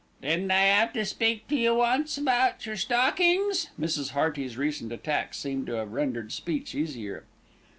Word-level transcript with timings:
"Didn't 0.19 0.49
I 0.49 0.81
'ave 0.81 0.93
to 0.93 1.05
speak 1.05 1.47
to 1.49 1.55
you 1.55 1.75
once 1.75 2.17
about 2.17 2.65
your 2.65 2.75
stockings?" 2.75 3.69
Mrs. 3.79 4.13
Hearty's 4.13 4.57
recent 4.57 4.91
attack 4.91 5.35
seemed 5.35 5.67
to 5.67 5.73
have 5.73 5.93
rendered 5.93 6.31
speech 6.31 6.73
easier. 6.73 7.25